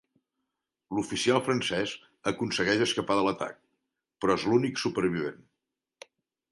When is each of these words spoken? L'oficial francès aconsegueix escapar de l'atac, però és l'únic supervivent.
L'oficial 0.99 1.41
francès 1.49 1.93
aconsegueix 2.33 2.83
escapar 2.87 3.19
de 3.21 3.29
l'atac, 3.29 3.61
però 4.25 4.41
és 4.43 4.49
l'únic 4.51 4.85
supervivent. 4.87 5.41